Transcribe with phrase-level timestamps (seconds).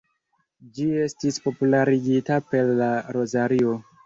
[0.77, 3.79] Ĝi estis popularigita per la rozario.